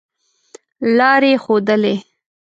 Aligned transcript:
لاري 0.97 1.33
ښودلې. 1.43 1.95